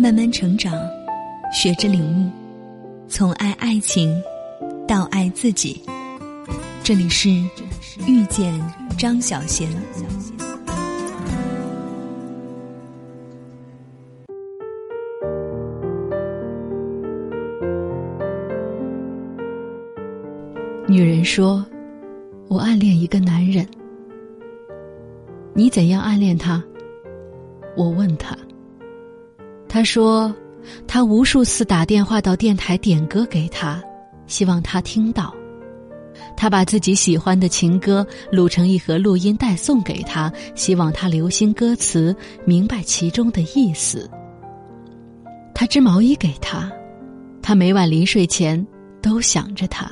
[0.00, 0.72] 慢慢成长，
[1.52, 2.30] 学着领悟，
[3.08, 4.22] 从爱爱情
[4.86, 5.82] 到爱自己。
[6.84, 7.28] 这里是
[8.06, 8.54] 遇见
[8.96, 9.68] 张小贤。
[20.86, 21.66] 女人说
[22.46, 23.66] ：“我暗恋一个男人。”
[25.54, 26.62] 你怎样暗恋他？
[27.76, 28.38] 我问他。
[29.78, 30.34] 他说
[30.88, 33.80] ：“他无数次打电话到电台点歌给他，
[34.26, 35.32] 希望他听到。
[36.36, 42.12] 他把自己喜欢的情歌录成一盒录音带送给他，希望他留心歌词，
[42.44, 44.10] 明白其中的意思。
[45.54, 46.68] 他织毛衣给他，
[47.40, 48.66] 他每晚临睡前
[49.00, 49.88] 都想着他。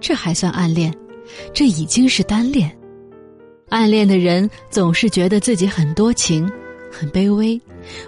[0.00, 0.90] 这还算暗恋？
[1.52, 2.74] 这已经是单恋。
[3.68, 6.50] 暗恋的人总是觉得自己很多情。”
[6.94, 7.58] 很卑微，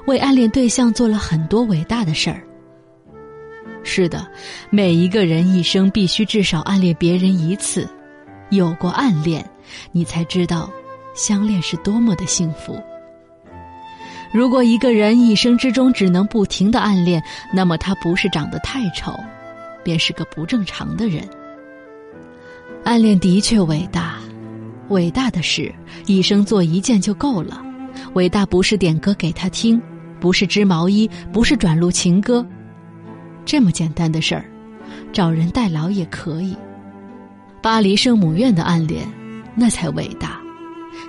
[0.07, 2.43] 为暗恋对象做了很多伟大的事儿。
[3.83, 4.27] 是的，
[4.71, 7.89] 每一个人一生必须至少暗恋别人一次，
[8.51, 9.45] 有过暗恋，
[9.93, 10.71] 你才知道
[11.15, 12.81] 相恋是多么的幸福。
[14.33, 17.23] 如果一个人一生之中只能不停的暗恋，
[17.53, 19.13] 那么他不是长得太丑，
[19.85, 21.23] 便是个不正常的人。
[22.85, 24.19] 暗恋的确伟大，
[24.89, 25.73] 伟大的是
[26.07, 27.63] 一生做一件就够了。
[28.15, 29.81] 伟大不是点歌给他听，
[30.21, 32.47] 不是织毛衣，不是转录情歌，
[33.45, 34.45] 这么简单的事儿，
[35.13, 36.57] 找人代劳也可以。
[37.63, 39.07] 巴黎圣母院的暗恋，
[39.55, 40.39] 那才伟大；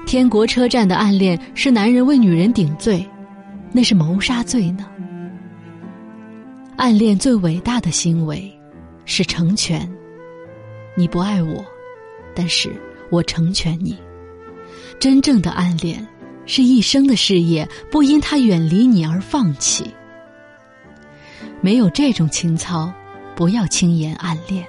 [0.06, 3.06] 天国车站的暗恋是男人为女人顶罪，
[3.72, 4.86] 那是谋杀罪呢。
[6.78, 8.52] 暗恋最伟大的行为，
[9.06, 9.89] 是成全。
[10.97, 11.63] 你不爱我，
[12.33, 12.72] 但是
[13.09, 13.97] 我成全你。
[14.97, 16.06] 真正的暗恋。
[16.45, 19.93] 是一生的事业，不因他远离你而放弃。
[21.61, 22.93] 没有这种情操，
[23.35, 24.66] 不要轻言暗恋。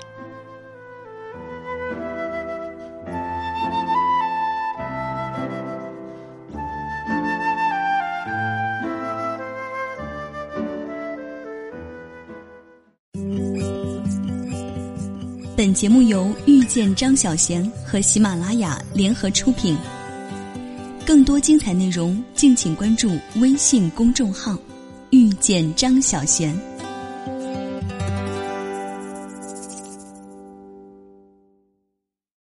[15.57, 19.77] 本节目由遇见张小贤和喜马拉雅联合出品。
[21.07, 24.59] 更多精彩内容，敬请关注微信公众号
[25.11, 26.53] “遇见张小贤”。